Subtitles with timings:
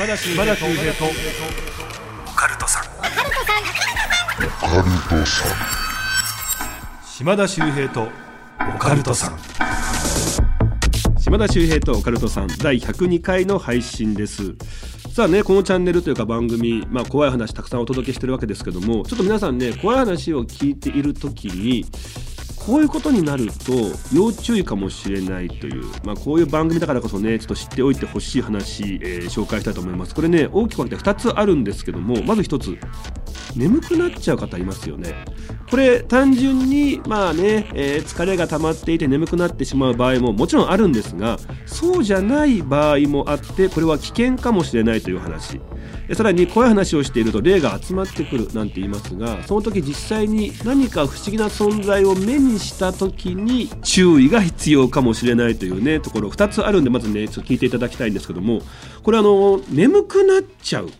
[0.00, 1.04] 島田秀平と。
[1.04, 2.84] オカルトさん。
[7.04, 8.08] 島田秀平と
[8.74, 9.38] オカルトさん。
[11.18, 14.54] 島田秀平とオカルトさん第102回の配信です。
[15.12, 21.84] さあねこのチャンネルというか番組、まあ、怖い話たくさんお届けしてるわけですけどもちょっと皆さんね怖い話を聞いている時に
[22.66, 23.72] こういうことになると
[24.12, 30.14] 要注意かもしれないという、まあ、こういう番組だからこそねちょっと知っておいてほしい話、えー、紹介したいと思います。
[30.14, 32.78] これね大きく分けて2つあるんですけどもまず1つ。
[33.56, 35.24] 眠くなっちゃう方いますよね。
[35.70, 45.60] これ単純にまあね、えー、疲れが溜まっていて眠くなってしまう場合ももちろんあるんですがそうじゃない場合もあってこれは危険かもしれないという話。
[46.14, 58.60] さらに怖い話をしていると霊が集まってくるなんて言いますがその時実際に何か不思議な存在を目にした時に注意が必要かもしれないというねところ2つあるんでまずねちょっと聞いていただきたいんですけども
[59.04, 60.90] これあの眠くなっちゃう。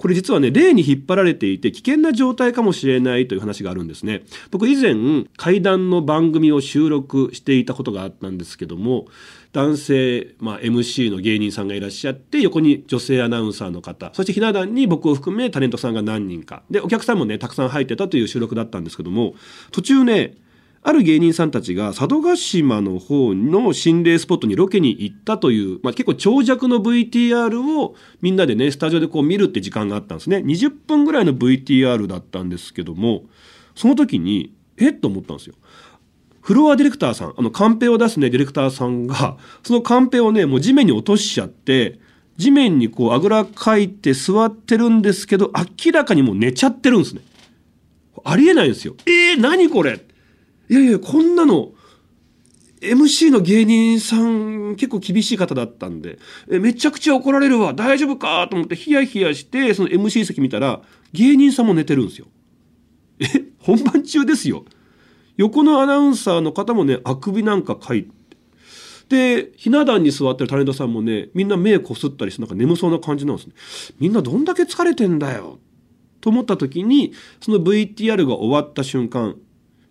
[0.00, 4.22] これ実はね、霊に引っ張られていて危険な状態かもしれないという話があるんですね。
[4.50, 9.08] 僕以前、怪談の番組を収録していたことがあったんですけども、
[9.52, 19.34] 男性、まあ、MC の芸人さんがいらっしゃって、横に女性アナウンサーの方、そしてひな壇に僕を含めタレントさんが何人か、で、お客さんもね、たくさん入ってたという収録だったんですけども、
[19.70, 20.34] 途中ね、
[20.82, 30.38] ある芸人さんたちが佐渡島の方の心霊スポットにロケに行ったという、まあ、結構長尺の VTR をみんなでね、スタジオでこう見るって時間があったんですね。
[30.38, 33.24] 20分ぐらいの VTR だったんですけども、
[33.74, 35.54] その時に、えっと思ったんですよ。
[36.40, 42.00] フロアディレクターさん、あのカンペを出すね、ディレクターさんが、そのカンペをね、もう地面に落としちゃって、
[42.38, 45.52] 地面にこうあぐらかいて座ってるんですけど、
[45.84, 47.20] 明らかにもう寝ちゃってるんですね。
[48.24, 48.94] ありえないんですよ。
[49.04, 50.00] えー、何これ
[50.70, 51.72] いやいや、こんなの、
[52.80, 56.18] MC の芸人さん結構厳しい方だったんで、
[56.50, 60.80] えめちゃくちゃ怒られるわ、大丈夫かと思ってヒヤヒヤして、その MC 席見たら、
[61.12, 62.28] 芸人さんも寝てるんですよ。
[63.18, 63.26] え、
[63.58, 64.64] 本番中ですよ。
[65.36, 68.10] 横のアナウンサーの方もね、あくびなんかかいて、
[69.10, 73.54] で、ひな壇に座ってるタレントさんもね、みんな目こすったりしてなんか眠そうな感じなんですね。
[73.98, 75.58] みんなどんだけ疲れてんだよ。
[76.20, 79.34] と思った時に、その VTR が終わった瞬間、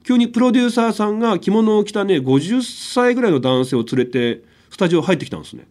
[0.03, 2.61] 急にプロデューサーさんが着物を着たね、50
[2.93, 5.67] 歳ぐらいの男性を連れて、スタジオ入ってきたんですね。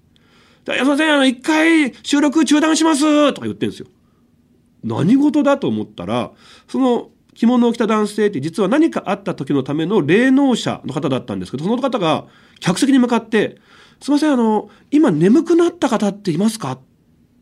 [0.66, 3.86] すいません、あの、一回収録中断しますとか言ってるんですよ。
[4.84, 6.32] 何事だと思ったら、
[6.68, 12.26] その着物を着た男性って実は何かあった時のための霊能者の方だったんですけど、その方が
[12.60, 13.58] 客席に向かって、
[14.00, 16.72] すいません、あの、今眠くなった方っていますか？
[16.72, 16.78] っ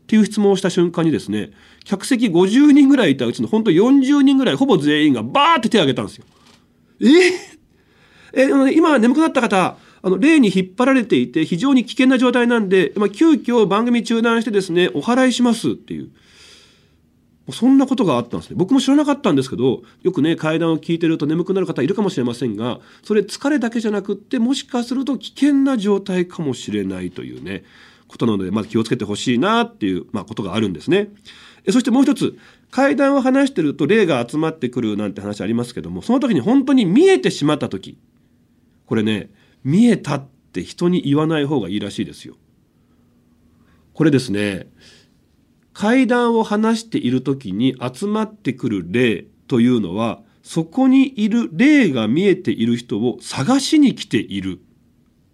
[0.07, 1.51] ていう質問をした瞬間にですね、
[1.83, 6.25] 客席50人ぐらいいたうちの本当40人ぐらい、ほぼ全員がバーって手を挙げたんですよ。
[7.01, 7.57] え？
[8.33, 16.09] え今眠くなった方、あの、例に引っ張られていて非常に危険な状態なんで、まあ、急遽番組中断してですね、お払いしますっていう。
[17.51, 18.57] そんなことがあったんですね。
[18.59, 27.63] 僕も知らなかったんですけど、よくね、階段を聞いてると眠くなる方いるかもしれませんが、それ疲れだけじゃなくって、もしかすると危険な状態かもしれないというね、
[28.09, 31.09] ことなので、まず気をつけてほしいなっていう、まあ、ことがあるんですね。
[31.69, 32.37] そしてもう一つ、
[32.71, 37.97] 階段を話してると霊が集まってくるなんて話ありますけども、その時に本当に見えてしまった時、
[38.85, 39.29] これね、
[39.63, 42.35] 見えたって人に言わない方がいいらしいですよ。
[43.93, 44.69] これですね、
[45.73, 54.59] 階段を話している時に集まってくる霊というのは、そこにいる霊が見えている人を探しに来ている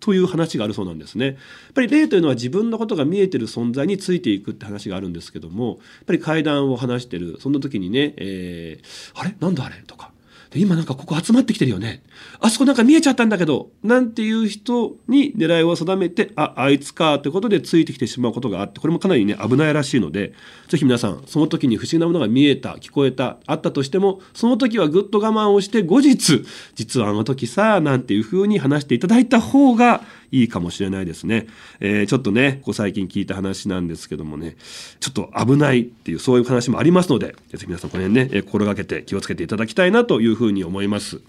[0.04, 1.26] という話があるそうなんですね。
[1.26, 1.36] やっ
[1.74, 9.36] ぱり霊というのは自分のことが見えてる存在についていくって話があるんですけども、やっぱり階段を話してる、そんな時にね、えー、あれ？
[9.40, 9.82] なんだあれ？
[9.88, 10.12] とか、
[10.60, 12.04] 今なんかここ集まってきてるよね。
[12.40, 20.34] あそこなんか見えちゃったんだけど、なんていう人に狙いを定めて、あ、あいつかってことでついてきてしまうことがあって、これもかなりね、危ないらしいので、
[20.68, 26.44] ぜひ皆さん、その時に不思議なものが見えた、聞こえた、あったとしても、その時はぐっと我慢をして、後日、
[26.76, 30.02] 実はあの時さ、なんていう風に話していただいた方が
[30.34, 31.46] いいかもしれないですね。
[31.80, 34.56] えー、ちょっとね、ここ最近聞いた話なんですけどもね、
[35.00, 41.18] ちょっと危ないっていう、そういう話もありますので、ぜひ皆さんこの辺ね、え心がけて気をつけていただきたいなというふうに思います。
[41.18, 41.20] っ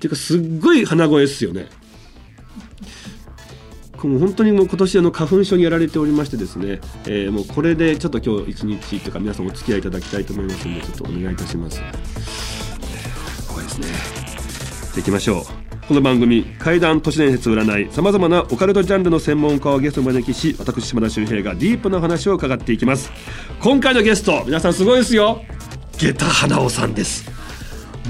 [0.00, 1.66] ていうか、すっごい鼻声ですよね。
[4.06, 11.80] もう本当にもう今年あの花粉症にやられておりましてですね、えー、もうこれでちょっと今日一日というか皆さんお付き合いいただきたいと思いますのでちょっとお願いいたします。
[13.48, 13.88] 怖いですね。
[13.88, 13.96] じゃ
[14.92, 15.67] あ行きましょう。
[15.88, 23.10] この番組怪談都市伝説占いさまざまなオカルトジャンルの専門家をゲストに招きし私島田秀平がディープな話を伺っていきます。
[23.62, 25.40] 今回のゲスト皆さんすごいですよ。
[25.96, 27.30] 下駄花尾さんです。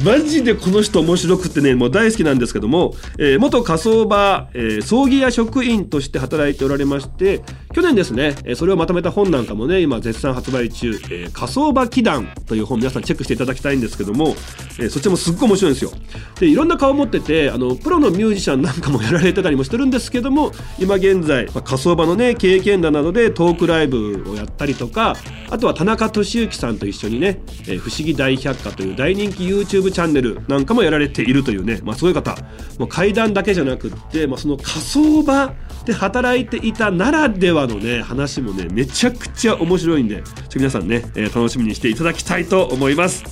[0.05, 7.43] マジでこの人面白くてねもう大好きなんですけども、えー、元火葬場、えー、葬儀屋職員として働いておられまして
[7.75, 14.35] 去年ですね、えそれをまとめた本なんかもね今絶賛発売中「えー仮想場祈願」という本皆さんチェックしていただきたいんですけども、
[14.79, 15.93] えーそっちもすっごい面白いんですよ。
[16.41, 25.17] でいろんな顔を持っててあのプロのミュージシャンなんかもやられてたりもしてるんですけども今現在、まあ仮想場のね経験談などでトークライブをやったりとか
[25.51, 32.37] あとは田中俊之さんと一緒にね「えー不思議大百科」という大人気 YouTube チャンネルなんかもやられているというね、まあ、そういう方。
[32.79, 35.53] もう怪談だけじゃなくって、まあ、その仮想場
[35.85, 43.25] で働いていたならではのね話もねめちゃくちゃ面白いんでちょ皆さんね、えー楽しみにしていただきたいと思います。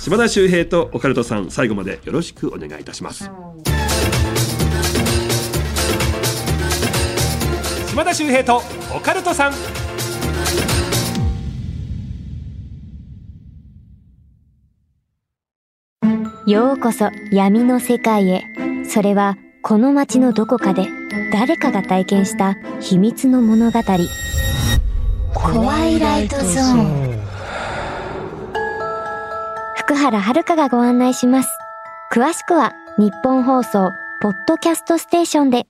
[0.00, 3.30] 島田秀平とオカルトさん最後までよろしくお願いいたします。
[7.88, 8.62] 島田秀平と
[8.96, 9.52] オカルトさん。
[16.46, 18.44] ようこそ闇の世界へ。
[18.84, 20.88] それはこの街のどこかで。
[21.32, 23.80] 誰かが体験した秘密の物語。
[25.32, 27.20] 怖いライトゾーン。
[29.76, 31.48] 福原遥がご案内します。
[32.12, 33.90] 詳しくは日本放送
[34.20, 35.66] ポッドキャストステーションで。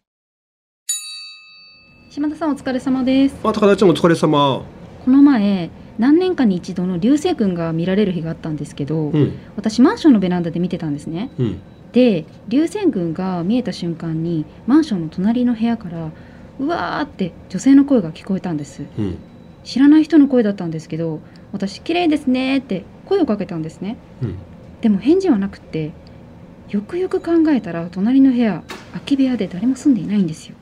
[2.11, 4.65] 島田さんお疲れ様ですあ高田ちゃんお疲れ様
[5.05, 11.61] この前何年かに一度の流星群が見られる日があったんですけど、うん私マンションのベランダで見てたんですねうん
[11.93, 16.11] で流星群が見えた瞬間にマンションの隣の部屋から
[16.59, 18.85] うわーって女性の声が聞こえたんです。
[18.99, 19.19] うん。
[19.65, 21.21] 知らない人の声だったんですけど
[21.53, 23.97] 私綺麗ですねって声をかけたんですね。
[24.23, 24.39] うん。
[24.81, 25.91] でも返事はなくって
[26.69, 30.55] よくよく考えたら隣の部屋空き部屋で誰も住んでいないんですよ。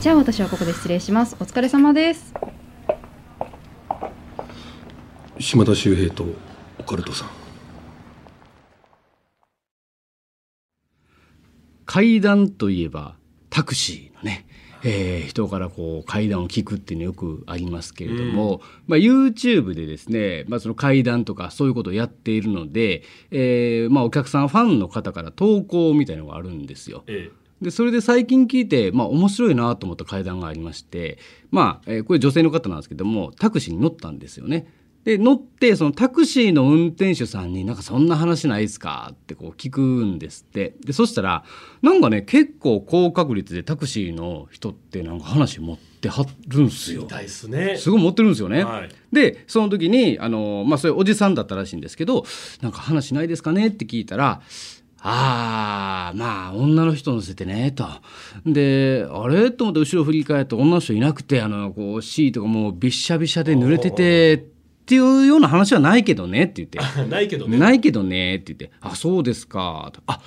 [0.00, 1.36] じゃあ私はここで失礼します。
[1.40, 2.34] お疲れ様です。
[5.38, 6.24] 島田秀平と
[6.78, 7.41] オカルトさん
[11.92, 13.16] 階段といえば
[13.50, 14.46] タクシーのね、
[14.82, 27.04] えー人からこう階段を聞くっていうのよくありますけれども、まあ、YouTube でですね、まあ、その階段とかそういうことをやっているので、えーまあ、お客さんファンの方から投稿みたいなのがあるんですよ。
[27.08, 27.30] え
[27.60, 31.18] でそれで最近聞いて、まあ、面白いなと思った階段がありまして、
[31.50, 34.66] まあえーこれ女性の方なんですけどもタクシーに乗ったんですよね。
[35.04, 41.44] で乗ってそのタクシーの運転手さんに「なんかそんな話ないですか?」ってこう聞くんですってでそしたら
[41.82, 47.08] なんかね結構高確率でタクシーの人ってなんか話持ってはるんすよ。
[47.28, 48.62] すねすごい持ってるんですよね。
[48.64, 52.24] はいでその時にあの、まあ、そういうおじさんだったらしいんですけど
[52.62, 54.40] 「なんか話ないですかね?」って聞いたら
[55.04, 57.86] 「ああまあ女の人乗せてね」と。
[58.46, 59.50] であれ？
[59.50, 64.46] と思って後ろ振り返って女の人いなくてあのこうシートがもうびっしゃびしゃで濡れてて
[64.92, 66.78] っていうような話はないけどねって言って。
[67.08, 70.20] ないけどないけどねって言って「あそうですか」とあ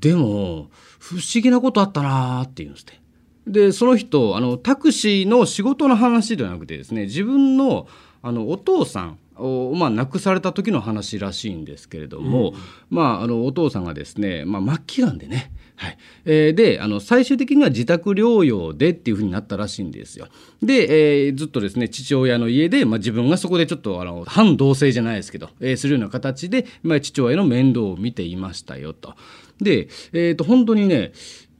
[0.00, 0.68] でも
[0.98, 2.98] 不思議なことあったな」って言うんですって。
[3.46, 7.86] でその人あのタクシーの仕事の話ではなくてですね自分の
[8.22, 12.52] あのお父さんを、まあ、亡くされた時の話らしいんですけれども、
[12.90, 20.28] まあ、あのお父さんがですね、まあ、末期がんでねはいえーであの最終的には自宅療養でっていうふうになったらしいんですよ。
[20.62, 29.14] で、えーずっとですね父親の家で、まあ、自分がそこでちょっとあの反同性じゃないですけど、えーするような形で、まあ、父親の面倒を見ていましたよと。
[29.58, 31.12] で、えー、と本当にね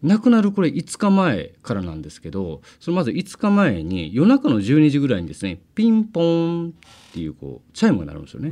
[0.02, 8.50] 亡くなるこれ5日前からなんですけどそのまず5日前に夜中の12時ぐらいにですねピンポーンっていうこうチャイムが鳴るんですよね。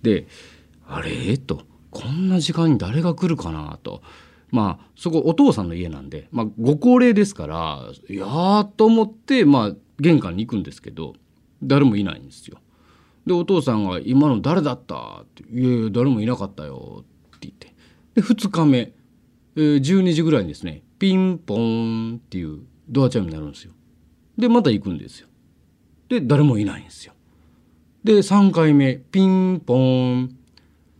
[0.00, 0.26] で
[0.86, 1.36] あれ？
[1.36, 3.78] とこんな時間に誰が来るかな？
[3.82, 4.00] と。
[4.52, 11.14] まあそこお父さんの家なんで、まあ、ご高齢ですからいやーと思って、まあ、玄関に行くんですけど
[11.62, 12.58] 誰もいないんですよ。
[13.26, 17.04] でお父さんが「今の誰だった?」って「いやいや誰もいなかったよ」
[17.36, 17.74] って言って
[18.14, 18.92] で2日目、
[19.56, 23.72] えー12時ぐらいにですねピンポーンっていうドアチャイムになるんですよ。
[24.36, 25.28] でまた行くんですよ。
[26.08, 27.12] で誰もいないんですよ。
[28.02, 30.36] で3回目ピンポーン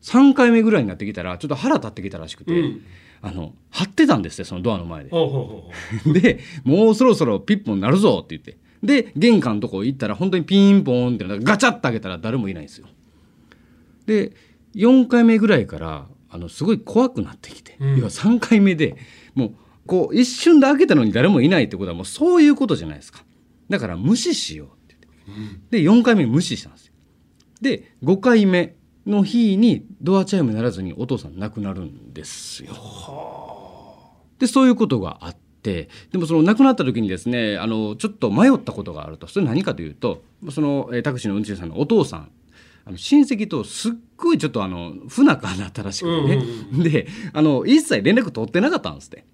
[0.02, 2.80] 3回目ぐらいになってきたらちょっと腹立ってきたらしくて、うん
[3.23, 5.11] あの張ってたんですよそのドアの前で。
[6.21, 8.59] でもうそろそろピッポン鳴るぞって言って。
[8.83, 12.87] で玄関のとこ行ったら本当にピンポンってガチャッと開けたら誰もいないんですよ。
[14.07, 14.33] で
[14.75, 17.97] 4回目ぐらいからあのすごい怖くなってきて、うん。
[17.99, 18.97] 要は3回目で
[19.35, 19.55] もう
[19.87, 23.25] こう一瞬で開けたのに誰もいないってことはもうそういうことじゃないですか。
[23.69, 24.97] だから無視しようって
[25.27, 26.95] 言って、で4回目に無視したんですよ。
[27.61, 28.77] で5回目
[29.11, 32.73] の日にドアチャイム鳴らずにお父さん亡くなるんですよ。
[34.38, 39.26] でそういうことがあってでもその亡くなった時にですねあのちょっと迷ったことがあると。
[39.26, 42.31] それ何かというとそのえータクシーの運転手さんのお父さん
[42.87, 46.45] あの親戚とすっごいちょっとあの不仲になったらしくてね、
[46.83, 49.25] であの一切連絡取ってなかったんですって。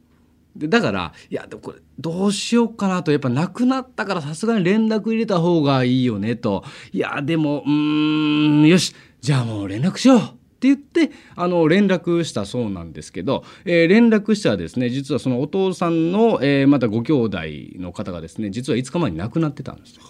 [0.56, 3.12] でだからいやでもこれどうしようかなと。
[3.12, 6.64] やっぱ亡くなったからさすがに連絡入れた方がいいよねと。
[6.92, 8.94] いやでもうーんよし
[9.26, 17.38] じゃあもう連絡しようって言ってあの連絡したそうなんですけど、えー連絡したらですね実はそのお父さんの、えーまたご兄弟
[17.80, 20.02] の方がですね実は5日前に亡くなってたんですよ。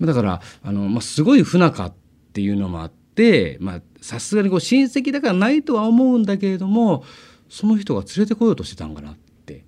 [0.00, 1.92] だからあの、まあ、すごい不仲っ
[2.32, 7.04] ていうのもあってまあさすがにこう親戚だからないとは思うんだけれども
[7.48, 9.16] その人が連れてこようとしてたんかなっ
[9.46, 9.64] て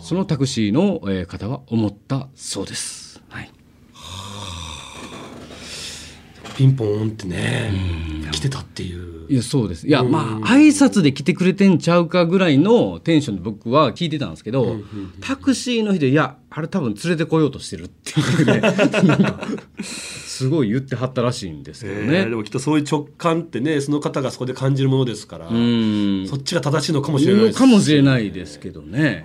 [0.00, 3.22] そのタクシーのえー方は思ったそうです。
[3.28, 3.52] はい
[6.54, 7.72] ピンポーンってね
[8.32, 9.12] 来てたっていう。
[9.28, 9.86] いやそうです。
[9.86, 14.76] いやまあ挨拶で来てくれてんちゃうかぐらいのテンションで僕は聞いてたんですけど、
[15.20, 18.62] タクシーの人いやあれ多分連れてこようとしてるっていうね。
[19.82, 22.12] すごい言ってはったらしいんですけどえね。
[22.22, 26.26] ーでもきっとそういう直感ってねその方がそこで感じるものですからうん。
[26.26, 29.24] そっちが正しいのかもしれないですのかもしれないですけどね。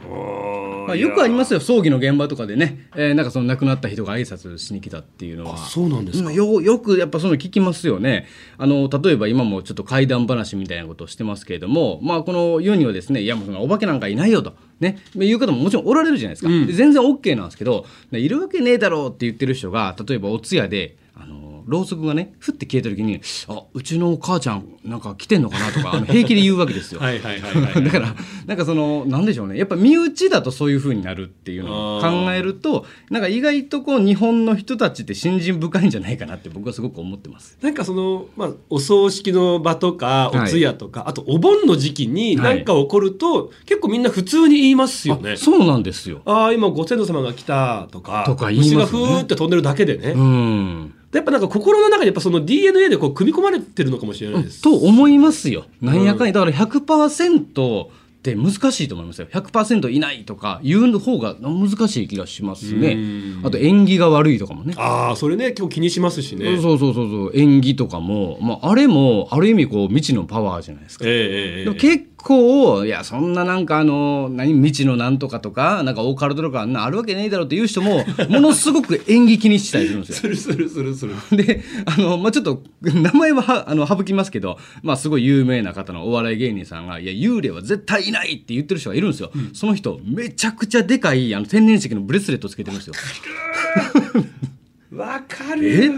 [0.88, 5.56] まあ、よくありますよ葬儀の現場とかでね、えーなんかその亡くなった人が挨拶しに来たっていうのは。
[5.56, 6.30] あそうなんですか？
[6.30, 8.26] うんよよくやっぱその聞きますよね。
[8.58, 14.54] あの例えば今もちょっと怪談話みたいなことをしてますけれどもまあこの世にはですねいやもうそのお化けなんかいないよと。
[14.80, 15.00] ね。
[15.16, 27.00] いう方ももちろんおられるじゃないですか、で全然 OK なんですけどねいるわけねえだろうって言ってる人が例えばお通夜であのろうそくがねふって消えた時に「あうちの母ちゃんなんか来てんのかな」とかあの平気で言うわけですよ。
[27.00, 37.58] はいはいはいはいだからなんかそのなんでしょうねやっぱ身内だとそういう風になるっていうのを考えるとなんか意外とこう日本の人たちって信心深いんじゃないかなって僕はすごく思ってます。
[37.62, 45.38] なんかその、まあ、お葬式の場とかはいお通夜とか、あとお盆の時期にはい何か起こると、結構みんな普通に言いますよねあ。
[45.38, 46.22] そうなんですよ。
[46.26, 50.94] ああ今ご先祖様が来たとかとか言いますよね虫がふーって飛んでるだけでね、うん。
[51.14, 54.62] やっぱなんか心の中にやっぱその DNA でこう組み込まれてるのかもしれないです。
[54.62, 55.66] と思いますよ。
[55.82, 57.90] なんやかんやだから100%っ
[58.28, 59.28] て難しいと思いますよ。
[59.32, 62.98] 100%いないとか言う方が難しい気がしますね。
[63.44, 64.74] あと縁起が悪いとかもね。
[64.78, 66.58] ああそれね今日気にしますしね。
[66.62, 71.06] そうそうそうそう縁起とかも、まあ、あれもある意味こう未知のパワーじゃないですか。
[71.08, 80.16] ええええでも結構いやそんななんかあの何未知のなんとかとかなんかオーカルトとかあんなあるわけねえだろっていう人もものすごく演技気にしたりするんですよ。
[80.18, 81.14] するするするする。
[81.46, 92.94] であの、まあ、ちょっと名前ははあの省きますけど、まあ、すごい有名な方のお笑い芸人さんが「いや幽霊は絶対いない!」って言ってる人がいるんですよ、その人めちゃくちゃでかいあの天然石のブレスレットつけてるんですよ
[94.94, 95.60] わかえ？
[95.60, 95.92] る。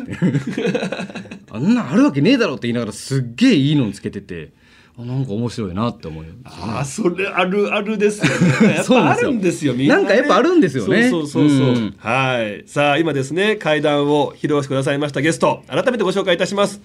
[1.51, 4.58] あんなんあるわけねえだろって言いながらすっげえいいのつけててあ
[5.05, 8.39] なんか面白いなって思うよああそれあるあるですよ
[8.69, 8.75] ね。
[8.75, 9.73] やっぱあるんですよ。
[9.73, 10.01] みんな、ね。
[10.03, 11.67] なんかやっぱあるんですよねそうそうそうそう。
[11.67, 12.63] うんはい。
[12.65, 16.81] さあ今ですね階段を披露してくださいましたゲスト改めてご紹介いたします。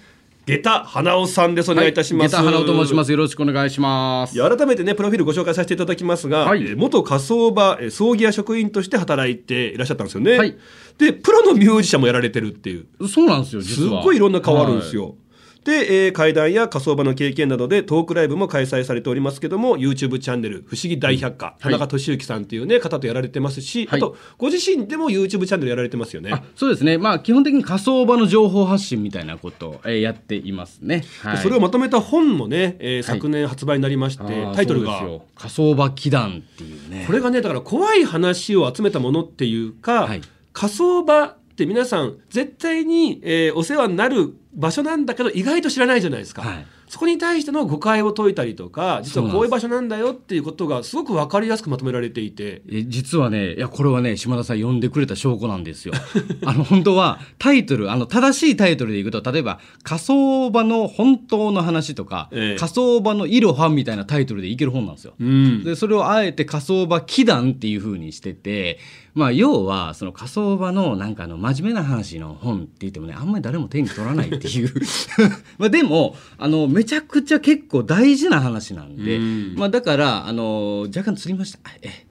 [0.46, 2.30] 下駄花尾さんですお願いいたします。
[2.30, 10.36] 下駄花尾と申しますよろしくお願いします改めてねプロフィールご紹介させていただきますが、はいえー元火葬場えー葬儀屋職員として働いていらっしゃったんですよね。
[10.36, 10.54] はい
[10.98, 15.16] でプロのミュージシャンもやられてるっていうそうなんですよす実はっごいいろんな変わるんですよ。
[15.64, 23.98] で、えー会談や火葬場の経験などでトークライブも開催されておりますけども YouTube チャンネル「不思議大百科」田中俊之さんっていうね方とやられてますし、はい。
[23.98, 26.30] あとご自身でも YouTube チャンネルやられてますよね。
[26.32, 26.42] あ。
[26.54, 26.98] そうですね。
[26.98, 35.02] まあ基本的に火葬場の情報発信みたいなことを、えーやっていますね、はい、それをまとめた本もね、えー昨年発売になりまして、タイトルが
[35.34, 37.04] 火葬場祈願っていうね。
[37.06, 40.20] これがねだから怖い話を集めたものっていうか、はい。
[40.52, 46.66] 火葬場って皆さん絶対に、えーお世話になる場所なんだけど意外と知らないじゃないですか、はい。
[46.88, 52.62] そこに対しての誤解を解いたりとか実はこういう場所なんだよっていうことがすごく分かりやすくまとめられていて。
[52.70, 55.94] え実はねいやこれはね島田さん呼んでくれた証拠なんですよ。
[56.44, 62.58] あの本当はタイトルあの正しいタイトルでいくと例えば「火葬場の本当の話」とか、ええ。
[62.58, 65.14] 火葬場のいろは」みたいなタイトルでいける本なんですよ。
[65.18, 65.64] うん。
[65.64, 68.78] でそれをあえて火葬場祈願っていう風にしてて、
[69.14, 74.72] まあ、要はその火葬場のなんかあの真面目な話の本って言ってもねあんまり誰も手に取らないっていう。
[75.58, 79.54] まあでもあのめちゃくちゃ結構大事な話なんで、うん。
[79.56, 81.58] まあ、だからあの若干 釣りました。
[81.80, 82.06] え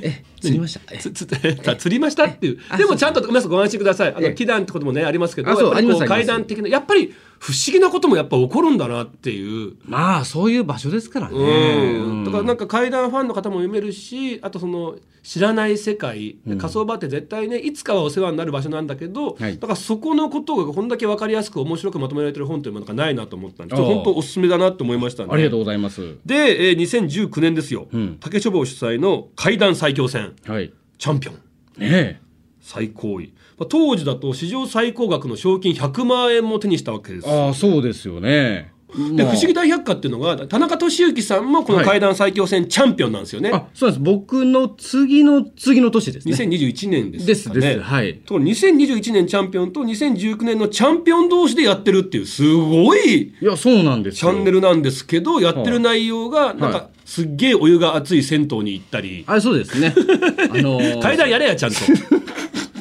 [0.00, 0.24] え。
[0.40, 1.76] 釣りました。
[1.76, 2.58] 釣りましたっていう。
[2.68, 4.14] あでもちゃんとごめんなさいご安心ください。
[4.14, 4.34] あのええ。
[4.34, 5.52] 祈願ってこともねありますけど
[6.06, 7.12] 階段的なやっぱり
[7.44, 9.76] 不思議なこともやっぱ起こるんだなっていう。
[9.84, 19.58] まあそういう場所ですからね、うん、だからなんかか怪談ファンの方も読めるしあとその知らない世界、火葬場って絶対ねいつかはお世話になる場所なんだけど、はい。
[19.58, 25.28] だからそこのことがこんだけ分かりやすく面白くまとめられてる本というものがないなと思ったんで本当おすすめだなと思いましたね。
[25.32, 26.16] ありがとうございます。
[26.24, 30.34] で、えー、2019年ですよ、うん竹書房主催の怪談最強戦。
[30.46, 30.72] はい。
[30.96, 31.36] チャンピオン。
[31.78, 32.22] ね
[32.64, 37.28] 最高位、まあ、当時だと史上最高額の賞金100万円も手にしたわけです。
[37.28, 38.72] えああそうですよね。
[39.16, 39.32] でまあ。
[39.32, 44.00] 不思議大百科っていうのが田中俊之さんもこの怪談最強戦チャンピオンなんですよね、あそうです。
[44.00, 46.34] 僕の次の次の年ですね。
[46.34, 47.60] 2021年ですかね。
[47.60, 47.80] ですです。
[47.80, 48.14] はい。
[48.18, 59.24] ところ2021年チャンピオンと2019年のチャンピオン同士でやってるっていうすごいいやそうなんですチよャンネルなんですけどやってる内容がなんはかすっげえお湯が熱い銭湯に行ったり。
[59.26, 59.94] あそうですね。
[59.96, 60.00] あ
[60.58, 61.76] のー 階段やれやちゃんと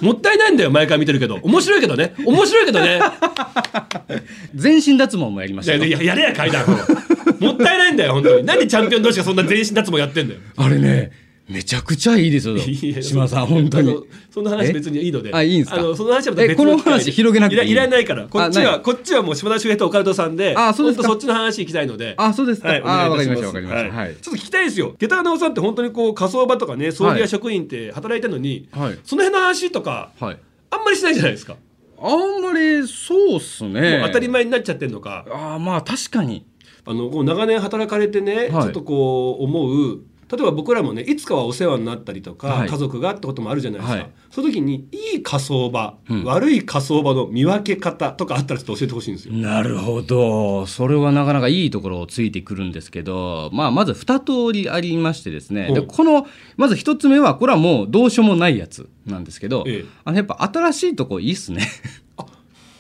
[0.03, 1.39] もったいないんだよ毎回見てるけど。
[1.41, 2.13] 面白いけどね。
[2.25, 2.99] 面白いけどね。
[4.53, 5.79] 全身脱毛もやりまいしたよ。
[5.79, 6.65] やいややれや階段
[7.39, 8.45] もったいないんだよ本当に。
[8.45, 10.41] なんでチャンピオン同士がそんな全身脱毛やってんだよ。
[10.57, 11.11] あれね
[11.49, 12.57] めちゃくちゃいいですよ。
[13.01, 13.97] 島さん本当に。
[14.31, 15.29] その話別にいいので。
[15.29, 15.77] えあいいんすか？
[15.77, 18.27] あのその話は別えこの話広げなくていらないから。
[18.27, 21.07] こっちはこっちはもう島田秀平とオカルトさんであそうですか。
[21.07, 22.15] そっちの話聞きたいので。
[22.17, 22.69] あそうですか。
[22.69, 23.95] はい、あわかりましたおわかりました。
[23.95, 24.15] はい。
[24.15, 24.95] ちょっと聞きたいですよ。
[24.97, 28.99] 下駄直さんって本当にこう火葬場とかね葬儀屋職員って働いてるのに、はい。
[29.03, 30.39] その辺の話とかはい。
[30.69, 31.57] あんまりしないじゃないですか、
[31.99, 34.01] あんまりそうっすね。
[34.07, 35.25] 当たり前になっちゃってるのか。
[35.29, 36.45] あーまあ確かに。
[36.85, 38.51] あのこう長年働かれてね、はい。
[38.51, 40.01] ちょっとこう思う
[40.35, 42.69] 例えば僕らもねいつかはお世話になったりとか、はい。
[42.69, 44.11] 家族がってこともあるじゃないですか、はい。
[44.31, 46.23] その時にいい火葬場、うん。
[46.23, 49.35] 悪い火葬場の見分け方とかあったらちょっと教えてほしいんですよ。
[49.35, 50.65] なるほど。
[50.65, 55.71] それはなかなかいいところをついてくるんですけど、まあ、まず2通りありましてですね。
[55.71, 55.83] でう。
[55.83, 56.25] んこの
[56.57, 59.85] まず1つ目はこれはもうどうしようもないやつなんですけど、ええ。
[60.03, 61.61] あのやっぱ新しいとこいいっすね。
[61.61, 61.67] も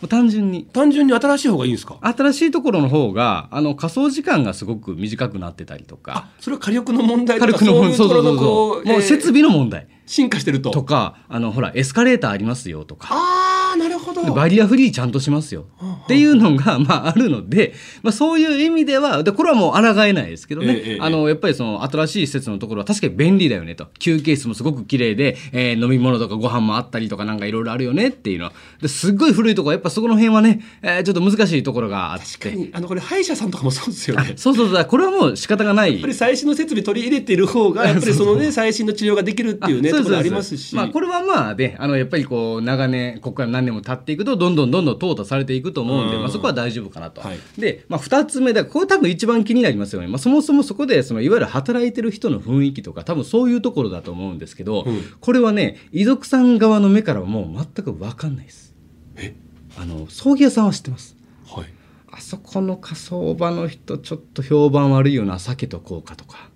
[0.05, 0.65] う単純に。
[0.71, 1.97] 単純に新しい方がいいんですか？
[2.01, 6.13] 新しいところの方があの仮想時間がすごく短くなってたりとか。
[6.15, 8.47] あそれは火力の問題とか軽くのそういうところのそうそうそう。
[8.75, 9.87] こうえーもう設備の問題。
[10.05, 10.71] 進化してると。
[10.71, 13.07] とかあのほらエスカレーターありますよとか。
[13.09, 14.23] ああなるほど。
[14.23, 15.65] でバリアフリーちゃんとしますよ。
[16.05, 23.87] っていうのが、 まあ、あるので、まあ、そういう意味ではでこれはもう抗えないですけどね、ええええあのやっぱりその新しい施設のところは確かに便利だよねと。
[23.99, 28.53] 休憩室もすごく綺麗で、えー飲み物とかご飯もあったりとかなんかいろいろあるよねっていうのは。
[28.81, 32.25] ですっごい古いところやっぱそこの辺はね、えーちょっと難しいところがあって。
[32.25, 34.27] 確かにあのこれ歯医者さんとかもそうですよね。
[34.27, 34.85] やっそうそうそう。
[34.85, 36.03] これはもう仕方がない。
[36.03, 40.75] ぱり最新の設備取り入れている方が やっぱりそのね最新の治療ができるっていうねところありますし。
[40.75, 47.21] まあこれはまあねあのやっぱりこう長年ここから何年も経っていくとどんどんどんどん淘汰されていくと思うんで、うんまあ、そこは大丈夫かなと。
[47.21, 58.73] はいで、まあ、2つ目だこれ多分一番気になりますよね、まあ、そもそもそこでそのいわゆる働いてる人の雰囲気とか多分そういうところだと思うんですけど、うんこれはね遺族さん側の目からはもう全く分かんないです。
[59.15, 59.35] え？
[59.77, 61.15] あの葬儀屋さんは知ってます。
[61.47, 61.65] はい。
[62.11, 66.49] あそこの火葬場の人ちょっと評判悪いよな避けとこうかとか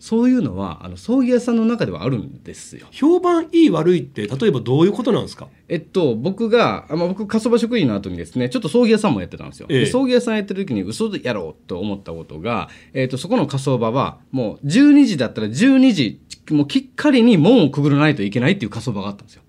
[0.00, 2.86] そういうのはあの葬儀屋さんの中ではあるんですよ。
[2.90, 5.46] 評判いい悪いって例えばどういうことなんですか？
[5.68, 9.66] えっと、僕が、あまあ、僕、火葬場職員の後にですね、ちょっと葬儀屋さんもやってたんですよ。
[9.68, 19.42] ええで葬儀屋さんやってる時に嘘でやろうと思ったことが、えっと、そこの火葬場は、もう12時だったら12時、もうきっかりに門をくぐらないといけないっていう火葬場があったんですよ。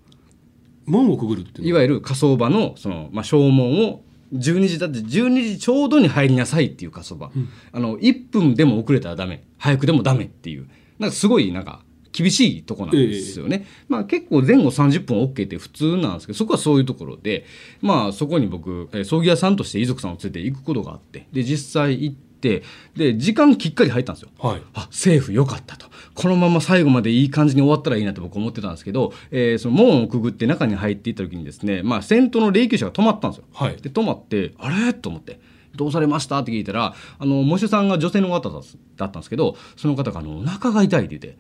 [0.86, 7.32] 門をくぐるっていわゆる火葬場の、その、まあ、正門を、12時だって12時ちょうどに入りなさいっていう火葬場、
[7.72, 9.44] あの1分でも遅れたらダメ。
[9.58, 10.67] 早くでもダメっていう。
[11.00, 17.46] なんかすごいなんか厳しいとこなんですよね、まあ結構前後30分 OK って普通なんですけどそこはそういうところで
[17.82, 21.28] まあそこに僕えー葬儀屋さんとして遺族さんを連れて行くことがあって。
[21.32, 22.63] で実際行って
[22.96, 24.30] で時間きっかり入ったんですよ。
[24.39, 24.62] はい。
[24.74, 33.45] あセーフよかったとこのまま最後までいい感じに終わったらいいなと僕思ってたんですけど、えーその門をくぐって中に入っていった時にですね、まあ、先頭の霊柩車が止まったんですよ。
[33.54, 34.93] はいで止まってあれ？
[34.93, 35.39] と思って。
[35.74, 36.39] どうされました？
[36.39, 38.60] って聞いたらあの喪主さんが女性の方だ
[38.97, 41.38] だったんですけどその方があのお腹が痛いって言って、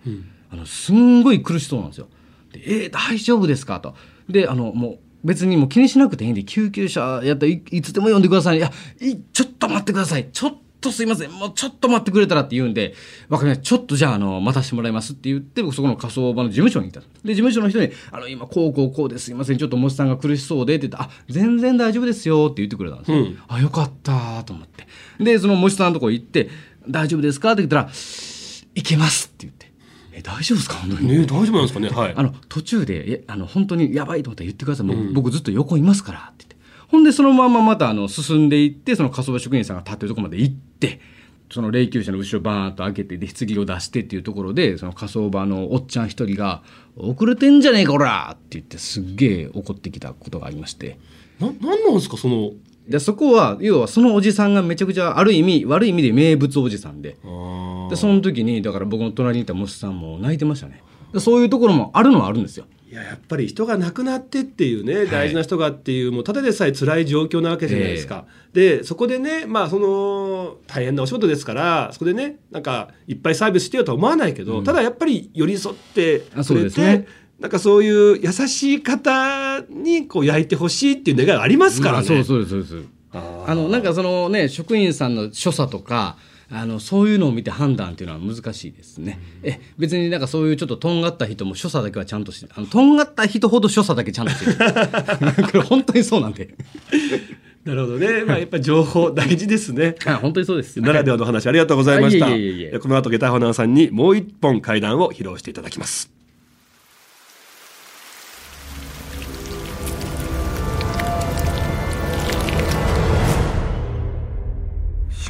[0.49, 2.07] あのすんごい苦しそうなんですよ。
[2.53, 3.81] でえー大丈夫ですか？
[3.81, 3.93] と。
[4.29, 8.57] であのもう別にもう気にしなくていいんで救急車やったらいいつでも呼んでください。
[8.57, 10.29] いやいちょっと待ってください。
[10.31, 11.31] ちょっとすいません。
[11.31, 12.93] もうちょっと待ってくれたらって言うんで、
[13.29, 13.63] わかりました。
[13.63, 16.99] ちょっとじゃあ、あの、待たせてもらいますって言って、僕そこの火葬場の事務所に行った。
[17.23, 19.57] で、事務所の人に、あの、今、こうこうこうですいません。
[19.57, 23.17] ちょっともしさんが苦しそうでって言ったら、あ、全然大丈夫ですよって言ってくれたんですよ。
[23.17, 24.87] うんあ、よかったと思って。
[25.23, 26.49] で、そのもしさんのとこ行って、
[26.89, 27.89] 大丈夫ですかって言ったら、
[28.73, 29.71] いけますって言って。
[30.13, 30.75] え、大丈夫ですか？
[30.75, 31.07] 本当に。
[31.07, 31.89] ね大丈夫なんですかね？
[31.89, 32.13] はい。
[32.15, 36.50] あの途中でいやあの本当にやばいと思ったら言ってください、もう僕ずっと横いますからって言って
[36.91, 40.99] ほんでそのまままたあの進んでいってその火葬場職員さんが立ってるところまで行って
[41.49, 46.63] その霊柩車の後ろバーンと開けてで棺を出してっていうところでその火葬場のおっちゃん一人が
[46.97, 50.97] 「遅れてんじゃねえかおら!」って言ってすっげえ怒ってきたことがありまして。
[51.39, 52.51] ななんなんですかその？
[52.87, 60.81] でそこは要はそのおじさんがめちゃくちゃある意味悪い意味で名物おじさんであでその時にだから僕の隣にいたモスさんも泣いてましたね
[61.13, 68.25] でそういうところもあるのはあるんですよいややっぱり人が亡くなってっていうね、大事な人がっていうもうただでさえ辛い状況なわけじゃないですか。
[68.51, 77.07] でそこでねまあその大変なお仕事ですからそこでねなんかいっぱいサービスしてよとは思わないけど、ただやっぱり寄り添ってくれて、ね
[77.39, 82.09] なんかそういう優しい方にこう焼いてほしいっていう願いがありますからね。
[82.09, 86.17] まあそうそうですそうあのなんかそのね職員さんの所作とか
[86.53, 89.19] あのそういうのを見て判断っていうのは難しいですね。
[89.41, 94.57] え別になんかそういうちょっととんがった人も所作だけはちゃんとしてあのとんがった人ほど所作だけちゃんとしてる
[95.47, 96.49] これ本当にそうなんで
[97.63, 98.23] なるほどね。
[98.25, 99.95] まあやっぱり情報大事ですね。
[100.05, 100.81] あ 本当にそうです。
[100.81, 102.25] ならではの話ありがとうございました。
[102.79, 106.20] この後下駄花さんにもう一本階段を披露していただきます。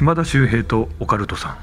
[0.02, 1.58] 島田秀平とオカルトさん。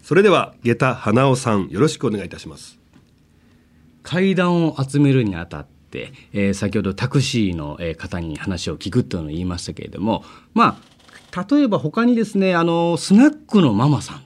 [0.00, 2.78] それでは下駄花尾さんよろしくお願いいたします。
[4.04, 10.22] 階段を集めるにあたって、えー先ほどタクシーのえー方に話を聞くというのを言いましたけれども
[10.54, 10.78] ま
[11.34, 14.21] あ例えば他にですねあのスナックのママさん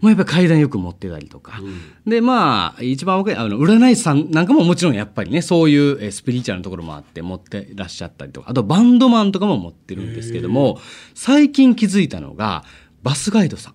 [0.00, 1.60] もうやっぱり階段よく持ってたりとか、
[2.06, 10.78] でまあ一番若いあの占い師さんなんかももちろんやっぱりねそういうえースピリチュアルなところもあって持ってらっしゃったりとかあとバンドマンとかも持ってるんですけども
[11.14, 12.64] 最近気づいたのが
[13.02, 13.74] バスガイドさん。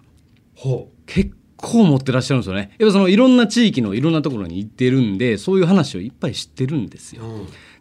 [0.55, 1.31] ほ結
[1.63, 2.75] 構持ってらっしゃるんですよね。
[2.77, 7.23] やっぱそのいろんな地域のいろんなところに行ってるんで、そういう話をいっぱい知ってるんですよ。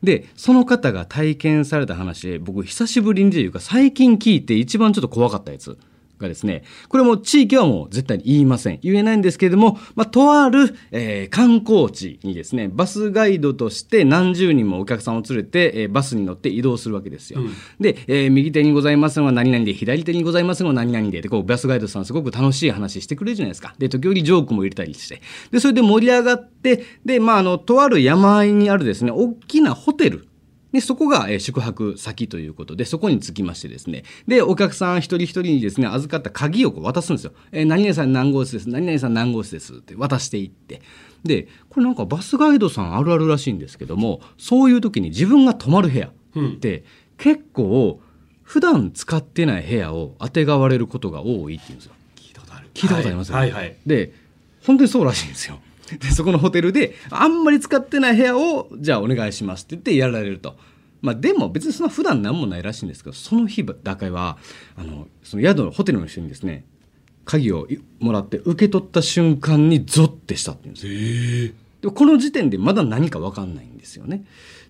[0.02, 5.76] で、その方が体験された話で、僕久しぶりにというか最近聞いて一番ちょっと怖かったやつ。
[6.22, 8.78] がですね、これも地域はもう絶対に言いません。
[8.82, 17.40] 言えないんですけれども、まあ、とある、えー観光地にですね、バスガイドとして何十人もお客さんを連れて、えーバスに乗って移動するわけですよ。
[17.80, 23.74] で、えー右手にございますのは何々で、左手にございますのは何々で、で、こう、バスガイドさんすごく楽しい話してくれるじゃないですか。
[23.78, 25.20] で、時折ジョークも入れたりして。
[25.50, 30.26] で、それで盛り上がって、で、まあ、あの、とある山あいにあるですね、大きなホテル。
[30.72, 34.04] で、そこが、えー宿泊先ということで、そこに着きましてですね。
[34.26, 37.32] で、お客さん一人一人にですね、預かった鍵をこう渡すんですよ。
[37.52, 38.68] えー何々さん何号室です。
[38.68, 39.74] 何々さん何号室です。
[39.74, 40.82] って渡していって。
[41.24, 46.84] で、これなんかバスガイドさんあるあるらしいんですけども、そういう時に自分が泊まる部屋って、
[47.18, 48.00] 結構、
[48.42, 51.92] 普段使ってない部屋を当てがわれることが多いっていうんですよ。
[52.16, 52.68] 聞いたことある。
[52.74, 53.76] 聞いたことありますよね、はいはい。
[53.86, 54.12] で
[54.66, 55.58] 本当にそうらしいんですよ
[56.00, 60.56] でそこのホテルであんまり使ってない部屋をじゃあお願いしますって言ってやられると。
[61.00, 64.38] まあ、でも別にそんな普段何もないらしいんですけどその日だけは
[64.76, 66.64] あのその宿のホテルの人にですね
[67.24, 67.66] 鍵を
[67.98, 71.54] もらって受け取った瞬間にゾッてしたって言うんですよ。
[71.82, 74.24] でこの時点でまだ何か分かんないんですよね。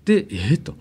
[0.07, 0.75] でえー、と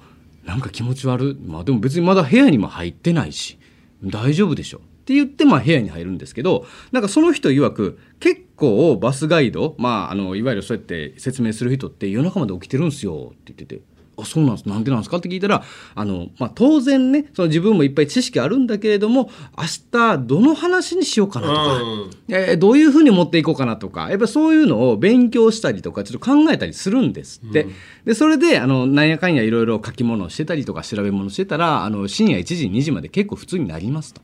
[0.46, 3.60] なんか気持ち悪いまあでも別にまだ部屋にも入ってないし
[4.04, 13.82] 大丈夫でしょって言ってまあ部屋に入るんですけどなんかその人曰く結構バスガイドまああのいわゆるそうやって説明する人って夜中まで起きてるんですよって言ってて。
[14.18, 15.64] あそうなんですなんでなんですかって聞いたら
[15.96, 27.68] あの、まあ、当然ねその自分もいっぱい知識あるんだけれども明日どの話にしようかなとか、うんえーどういうふうに持っていこうかなとかやっぱそういうのを勉強したりとかちょっと考えたりするんですって、
[28.06, 34.22] でそれであのなんやかんやいろいろ書き物をしてたりとか調べ物してたらあの深夜1時2時まで結構普通になりますと。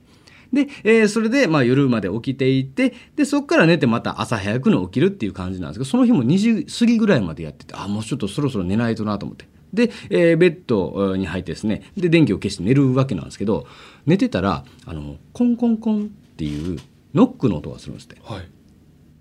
[0.54, 9.48] で、えーそれで、まあ、夜まで起きていてでそこから寝てまた朝早くの起きるっていう感じなんですけどその日も2時過ぎぐらいまでやっててあもうちょっとそろそろ寝ないとなと思って。
[9.74, 13.68] で、えーベッドに入ってですねで電気を消して寝るわけなんですけど
[14.06, 16.06] 寝てたらあのコンコンコンっ
[16.36, 16.80] ていう
[17.14, 18.18] ノックの音がするんですって。
[18.24, 18.50] はい。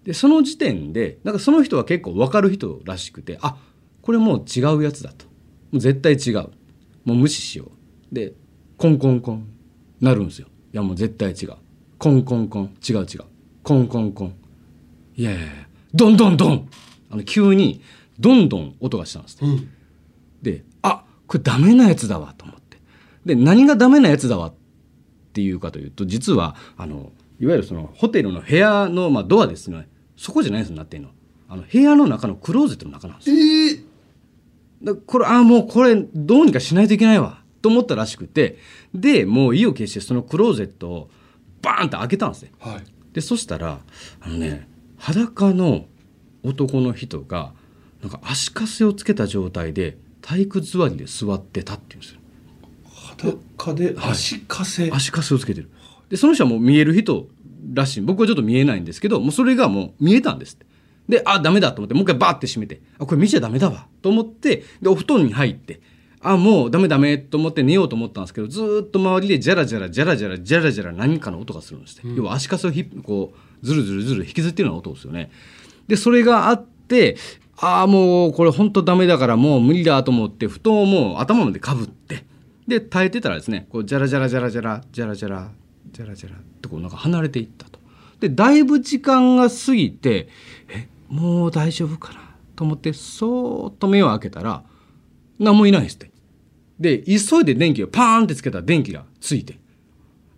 [0.04, 3.56] でその時点でなんかその人は結構分かる人らしくてあ
[4.02, 5.26] これもう違うやつだと。
[5.72, 6.50] もう絶対違う。
[7.04, 7.72] もう無視しよ
[8.12, 8.14] う。
[8.14, 8.34] で
[8.76, 9.48] コンコンコン
[10.00, 10.46] なるんですよ。
[10.46, 11.56] いやもう絶対違う。
[11.98, 12.76] コンコンコン。
[12.88, 13.20] 違う違う。
[13.62, 14.34] コンコンコン。
[15.16, 15.48] いやいやいや。
[15.94, 16.68] ドンドンドン。
[17.10, 17.82] あの急に
[18.18, 19.46] どんどん音がしたんですって。
[19.46, 19.70] うん。
[20.42, 22.78] であこれダメなやつだわと思って。
[23.24, 24.54] で何がダメなやつだわっ
[25.32, 29.88] ていうかというと実はあのいわゆるそのホテルの部屋の、まあ、ドアですね。
[30.16, 31.10] そこじゃないんですよなってんの。
[31.48, 33.36] あの部屋の中のクローゼットの中なんですよ。
[33.36, 33.86] ええ
[34.82, 38.59] だこれあもうこれどうにかしないといけないわと思ったらしくて
[38.94, 41.11] でもう意を決してそのクローゼットを
[41.62, 42.52] バーンって開けたんですね。
[42.61, 42.85] はい。
[43.12, 43.81] でそしたら
[44.20, 45.87] あのね裸の
[46.44, 47.52] 男の人が
[48.02, 52.20] なんか足かせをつけた状態で体育座りで座ってたっていうんですよ。
[52.85, 54.88] 裸で足かせ？
[54.92, 55.68] 足かせをつけてる。
[56.09, 57.26] でその人はもう見える人
[57.74, 58.00] らしい。
[58.02, 60.66] 僕はちょっと見えないんですけどもうそれがもう見えたんですって。
[61.09, 63.88] であダメだと思ってもう一回バーって閉めてあこれ見ちゃダメだわ。
[64.02, 65.81] と思ってでお布団に入って
[66.22, 75.31] あもうダメダメと思って寝ようと思ったんですけどずーっと周りでジャラジャラジャラジャラジャラジャラ何かの音がするんですって、要は足かせをひこうずるずるずる引きずってるような音ですよね。
[75.88, 77.16] でそれがあって
[77.59, 82.24] ああもうこれ本当ダメだからもう無理だと思って布団をもう頭までかぶって
[82.66, 85.50] で耐えてたらですねこうジャラジャラジャラジャラジャラジャラ
[85.92, 87.79] ジャラジャラってこうなんか離れていったと。
[88.20, 90.29] でだいぶ時間が過ぎて
[90.68, 92.20] えもう大丈夫かな
[92.57, 94.64] と思ってそーっと目を開けたら
[95.38, 96.11] 何もいないですって。
[96.79, 99.59] で急いで電気をパーンってつけたら電気がついて。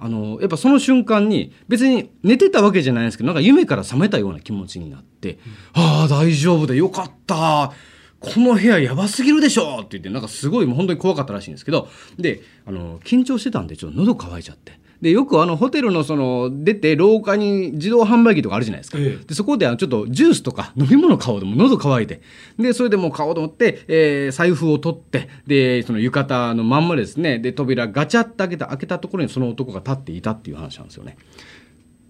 [0.01, 5.41] あのやっぱその瞬間に別に寝てたわけじゃないんですけどなんか夢から覚めたような気持ちになって
[5.75, 7.73] 「ああ大丈夫でよかった。
[8.21, 11.89] この部屋やばすぎるでしょ!」って言ってなんかすごいもう本当に怖かったらしいんですけど。
[12.17, 14.79] であの緊張してたんでちょっと喉乾いちゃって。
[15.01, 19.25] でよくあのホテルのその出て廊下に自動販売機とかあるじゃないですか、ええ。
[19.25, 22.21] でそこであのちょっとジュースとか飲み物買おうとも喉乾いて。
[22.59, 27.39] でそれでもう買おうと思って、えー財布を取ってでその浴衣のまんまですね。
[27.39, 31.17] で扉ガチャッと開けた開けたところにその男が立っていたっていう話なんですよね。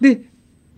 [0.01, 0.22] で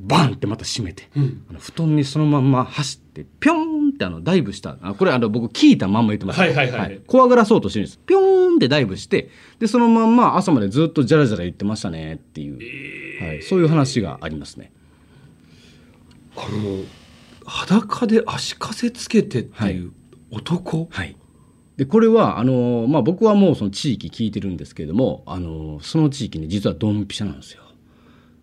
[0.03, 4.79] バンってまた閉めて、あの布団にそのまんま走ってピョーンってあのダイブした。
[4.81, 6.41] あこれあの僕聞いたまんま言ってます。
[6.41, 7.01] はいはいはい。
[7.07, 7.99] 怖がらそうとしてるんです。
[7.99, 14.73] ピョーンってダイブしてでそのまんま朝までずっとジャラジャラ言ってましたねっていう、はい、そういう話がありますね。
[16.35, 16.85] あの
[17.45, 19.93] 裸で足かせつけてっていう
[20.31, 21.15] 男、はい、
[21.77, 27.63] でこれはあの、まあ、僕はもうその地域聞いてるんですけれどもあのその地域に実はドンピシャなんですよ。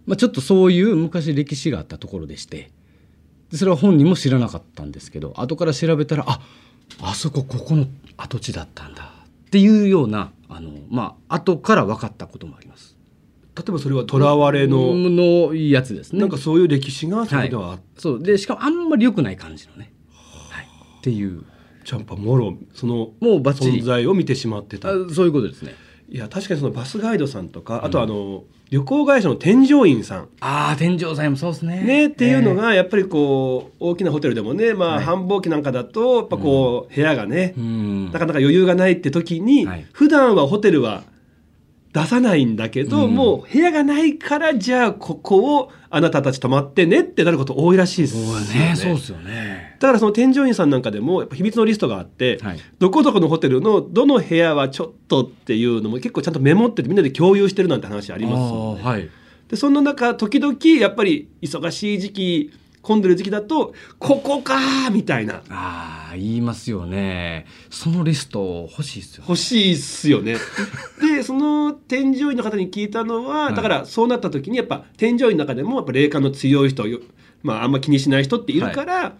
[0.07, 2.71] まあ、ちょっとそういう昔歴史があったところでして
[3.51, 6.41] でそれは本人も知らなかったんですけど後から調べたらあ
[7.01, 9.13] あそこここの跡地だったんだ
[9.47, 12.95] っていうようなあの、まあ後から分かったこともあります。
[13.55, 16.19] 例えばそれは囚われの、のやつですね。
[16.19, 18.23] なんかそういう歴史がそれではあって、そう。
[18.23, 19.91] でしかもあんまり良くない感じのね、
[20.51, 20.65] はい、
[20.99, 21.43] っていう。
[21.83, 24.89] じゃあやっぱもろそのもう存在を見てしまってた。
[24.89, 25.73] あそういうことですね。
[26.09, 30.29] いや確かにそのバスガイドさんとか、あとあの旅行会社の添乗員さん。
[30.41, 31.81] ああ天井祭もそうですね。
[31.81, 35.03] ねっていうのえがやっぱりこう大きなホテルでもねまあはい。
[35.05, 39.85] 繁忙期なんかだとやっぱこう部屋がねなかなか余裕がないって時にはい。
[39.93, 41.03] 普段はホテルは
[41.97, 43.15] 出さないんだけどうん。
[43.15, 48.75] もう部屋がないからじゃあここをあなたたち泊まってねってなること多いらしいですよね。
[48.75, 49.77] そうですよね。
[49.79, 52.59] だからその添乗員さんなんかでもやっぱ秘密のリストがあって、はい。
[52.77, 58.83] どこどこのホテルのどの部屋はちょっとっていうのも結構ちゃんとメモっててみんなで共有してるなんて話ありますよね。
[58.83, 59.09] はい。
[59.49, 62.51] でそんな中時々やっぱり忙しい時期
[62.87, 67.45] 混んでる時期だとここかーみたいなああ言いますよね。
[67.69, 69.25] そのリスト欲しいですよ。
[69.27, 70.37] 欲しいっすよね。
[71.01, 76.99] でその添乗員の方に聞いたのは、はいだからそうなった時にやっぱ添乗員の中でもやっぱ霊感の強い人よ
[77.43, 79.17] まああんま気にしない人っているから、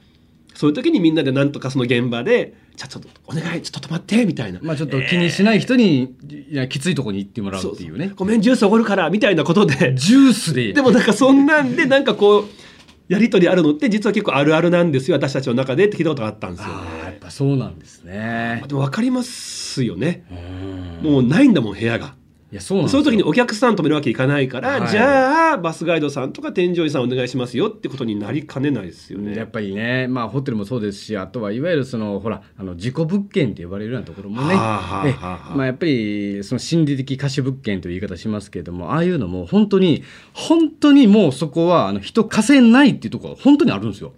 [0.56, 4.60] そういう時にみんなでなんとかその現場で「じゃあちょっとお願いちょっと止まって」みたいな。
[4.64, 6.16] まあちょっと気にしない人に、
[6.50, 8.14] いやきついとこに行ってもらうっていうね。
[8.16, 10.72] ごめんジュースおごるからみたいなことでジュースで。
[10.72, 12.67] でもなんかそんなんでなんかこう
[13.08, 17.18] やり取りあるのって実は結構あるあるなんですよ私たちの中でって聞いたことがあったんですよああやっね。
[17.22, 18.62] ぱそうなんですね。
[18.68, 20.26] でも分かりますよね。
[20.32, 22.16] うんもうないんだもん部屋が。
[22.50, 29.36] いやそうなんその時にお客さん止めるわけいかないから、はいじゃあバスガイドさんとか添乗員さんお願いしますよってことになりかねないですよね。
[29.36, 44.14] やっぱりね、まあ、ホテルもそうですしあとはいわゆるそのほらあの事故物件って呼ばれるようなところもね、まあ、やっぱりその心理的貸し物件という言い方しますけれどもああいうのも本当に本当にもうそこはあの人貸せないっていうところが本当にあるんですよ。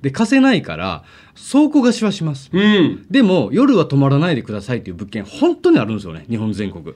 [0.00, 1.04] で貸せないから
[1.52, 2.50] 倉庫貸しはします。
[2.52, 3.06] うん。
[3.08, 6.94] でも夜は泊まらないでくださいっていう物件本当にあるんですよね日本全国。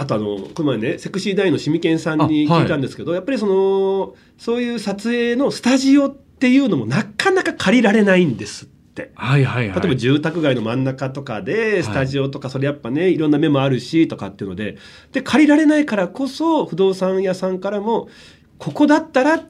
[0.00, 9.12] あとあのこの前ねセクシーダイのシミケンさんに聞いたんですけど、やっぱりそのそういう撮影のスタジオっていうのもなかなか借りられないんですって。
[9.14, 9.80] はいはいはい。
[9.80, 14.78] 例えば住宅街の真ん中とかでスタジオとかそれやっぱねいろんな目もあるしとかっていうので
[15.12, 18.08] で借りられないからこそ不動産屋さんからも
[18.56, 19.44] ここだったらい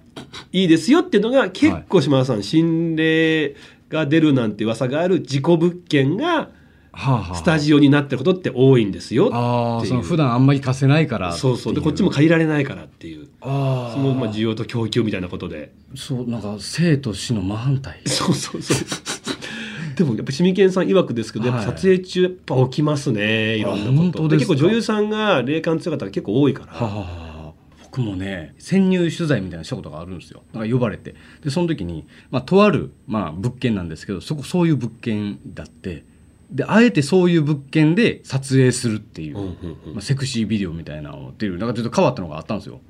[0.53, 3.55] いですよっていうのが結構島田さん心霊
[3.89, 6.51] が出るなんて噂がある事故物件が
[6.97, 9.41] スタジオになってることって多いんですよっていう。
[9.41, 11.75] ああその普段あんまり貸せないからそうそう。
[11.75, 13.29] でこっちも借りられないからっていう。
[13.41, 15.73] ああそのまあ需要と供給みたいなことで。
[15.95, 18.01] そうなんか生と死の真反対。
[18.07, 18.79] そうそうそう。
[19.97, 24.29] でもやっぱシミケンさん曰くですけどやっぱ撮影中やっぱ起きますねいろんなこと。
[24.29, 27.31] 結構女優さんが霊感強かったが結構多いから、は
[27.91, 30.43] 僕もね潜入取材みたいなのしたことがあるんですよ。
[30.53, 31.15] なんか呼ばれて。
[31.43, 36.05] でその時に、まあ、とある、まあ、物件なんですけどそこそういう物件だって
[36.51, 39.95] であえてそういう物件で撮影するっていう、うんうんうん。
[39.95, 42.81] まあ、セクシービデオみたいなのっていうなんかちょっと変わったのがあったんですよ。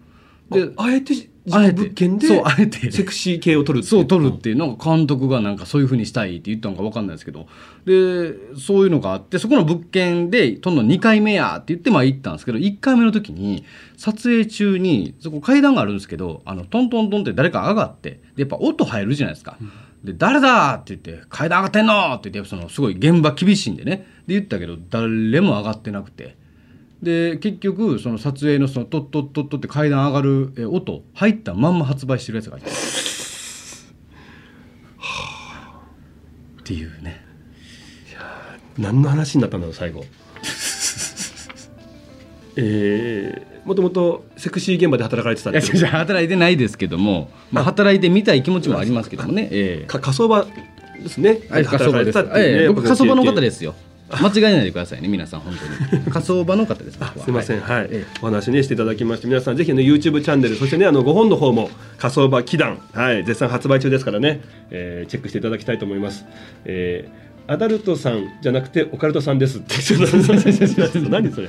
[0.51, 1.15] でああえて
[1.53, 1.83] あえて。
[1.83, 2.91] 物件でそうあえて。
[2.91, 4.57] セクシー系を撮るっていそう撮るっていう。
[4.57, 7.47] なんか監督がなんかそういうふうにしたいって言ったのか分かんないですけど。
[7.85, 13.65] でそういうのがあってそこの物件で撮るの2回目やって言ってまあ行ったんですけど1回目の時に
[13.97, 19.57] 撮影中にそこ階段があるんですけどあのトントントンって誰か上がってでやっぱ音入るじゃないですか。
[20.05, 24.07] で誰だって言って階段上がってんのって言ってそのすごい現場厳しいんでね。
[24.27, 26.37] で言ったけど誰も上がってなくて。
[27.03, 32.73] で結局その撮影のそのトットットットって階段上がるえ音入ったまんま発売してるやつがいてっ
[36.63, 37.31] ていうね。
[38.79, 40.05] 何の話になったんだろう最後。
[42.57, 45.77] えー、もともとセクシー現場で働かれてたっいやていう。
[45.77, 49.87] 違う違う働いてないですけども、まあ、働いてみたい気持ちもありますけどもね、ええ。
[49.87, 50.01] か。
[50.01, 51.39] 火葬場ですね。
[51.49, 52.19] はい、火葬場です。
[52.35, 52.69] ええ。
[52.69, 53.77] 僕火葬場の方ですすよ。
[54.11, 55.55] 間違えないでくださいね、皆さん本
[55.89, 56.03] 当に。
[56.03, 56.99] 火葬場の方です。
[56.99, 58.07] すみません、はい、ええ。
[58.21, 63.25] お話ねしていただきまして、皆さんぜひね YouTube チャンネル、そしてねあのご本の方も火葬場祈願、はい。
[63.25, 66.25] 絶賛発売中ですからね、えーチェックしていただきたいと思います。
[66.65, 69.59] えーアダルトさんじゃなくてオカルトさんです。
[69.59, 69.75] って
[71.09, 71.49] 何それ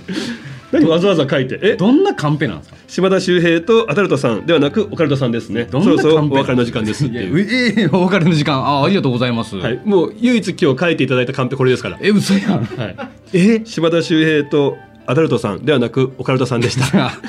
[0.71, 0.87] 何？
[0.87, 1.59] わざわざ書いて。
[1.61, 1.75] え？
[1.75, 2.77] どんなカンペなんですか？
[2.87, 5.67] 島田秀平とアダルトさんではなくオカルトさんですね。
[5.71, 7.39] そろそろお別れの時間ですっていう。
[7.39, 9.55] ええお別れの時間、あ、ありがとうございます。
[9.57, 12.65] はい、もう唯一今日書いていただいたカンペこれですから、え、嘘やん。
[12.65, 12.95] はい、
[13.33, 13.61] え？
[13.65, 17.11] 島田秀平とアダルトさんではなくオカルトさんでした。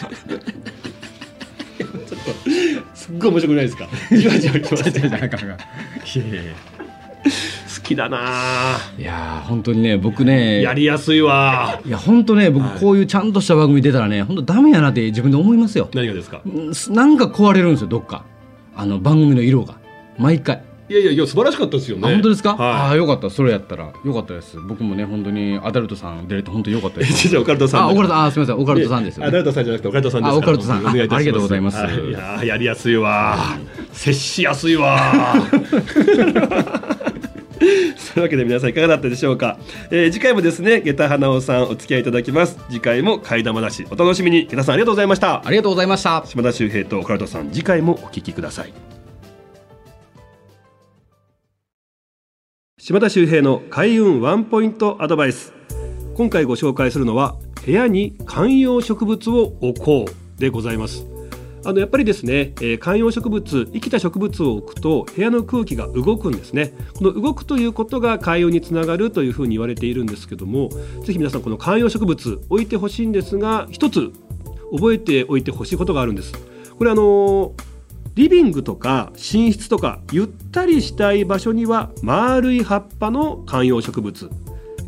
[2.94, 3.88] すっごい面白くないですか？
[4.12, 5.22] じわじわきましたいやいやい
[6.36, 6.52] やいや
[7.24, 8.18] 好きだな。
[8.20, 11.80] あいやー本当にね僕ねやりやすいわ。
[11.84, 12.80] いや本当ね僕はい。
[12.80, 15.88] こういうちゃんとした番組出たらね本当ダメやなって自分で思いますよ。
[15.94, 16.40] 何がですか？
[16.90, 18.24] なんか壊れるんですよどっか。
[18.74, 19.74] あの番組の色が。
[20.18, 20.62] 毎回。
[20.88, 22.06] いやいやいや素晴らしかったですよね。
[22.06, 23.30] あ本当ですか、あはあよかった。
[23.30, 23.92] それやったら。
[24.04, 24.58] よかったです。
[24.58, 28.56] 僕もね本当にアダルトさん出れて本当によかったでいすじゃあオカルトさんあオカルトあすみません。
[28.62, 30.86] オカルトさんですよ、アダルね、トさんじゃなくてオカルトさんですあオカルトさん。
[30.86, 31.78] あありがとうございます。
[31.78, 31.94] はい。
[31.94, 33.38] いやーやりやすいわ
[33.92, 34.98] 接しやすいわ
[37.96, 39.58] そういうわけで皆さんいかがだったでしょうか、
[39.90, 42.58] えー次回もですね下駄花尾さんお付き合いいただきます。
[42.68, 43.86] 次回も替え玉なし。
[43.90, 44.46] お楽しみに。
[44.46, 45.46] 下駄さんありがとうございました。
[45.46, 46.22] ありがとうございました。
[46.26, 48.72] 島田秀平とオカルトさん次回もお聞きください。
[52.78, 55.52] 島田秀平の開運ワンポイントアドバイス。
[56.14, 61.06] 今回ご紹介するのは部屋に観葉植物を置こうでございます
[61.64, 66.74] あのやっぱりですね、えー観葉植物生きた植物を置くと部屋の空気が動くんですね。
[66.94, 70.68] この動くということが開運につながるというふうに言われているんですけども
[71.04, 74.12] ぜひ皆さんこの観葉植物置いてほしいんですが一つ
[74.72, 76.32] 覚えておいてほしいことがあるんです。
[76.76, 77.54] これあの
[78.14, 84.30] リビングとか寝室とかゆったりしたい場所には丸い葉っぱの観葉植物、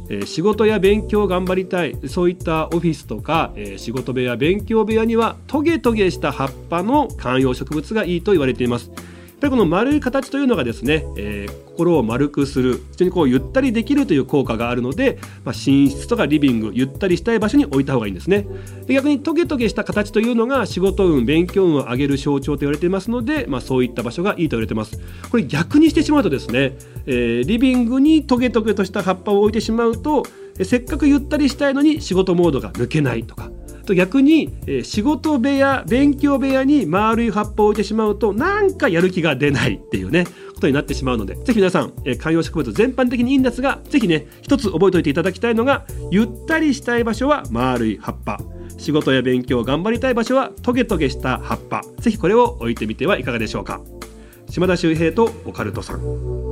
[0.09, 8.91] えー仕事や勉強を頑張りたいそういったオフィスとか、えー仕事部屋勉強部屋にはトゲトゲした葉っぱの観葉植物がいいと言われています。
[9.41, 18.47] ぱりこの丸い形というのがですね、えー心を丸くする非常にこうゆったりできるという効果があるので、まあ、寝室とかリビングゆったりしたい場所に置いた方がいいんですね。
[18.87, 24.99] で逆にトゲトゲした形というのが仕事運勉強運を上げる象徴と言われていますので、まあ、そういった場所がいいと言われています。
[25.31, 30.25] これ逆にしてしまうとですね、えーリビングにトゲトゲとした葉っぱを置いてしまうと
[30.59, 33.51] えせっかくゆったりしたいのに仕事モードが抜けないとか
[33.85, 48.39] と逆に、えー仕事部屋勉強部屋に丸い葉っぱを置いてしまうとなんかやる気が出ないっていうねことになってしまうのでぜひ皆さん、えー観葉植物全般的にいいんですがぜひね一つ覚えておいていただきたいのがゆったりしたい場所は丸い葉っぱ。
[48.77, 51.83] 仕事や勉強を頑張りたい場所はトゲトゲした葉っぱ。
[52.01, 53.81] ぜひこれを置いてみてはいかがでしょうか。
[54.51, 56.44] 島田秀平とオカルトさん。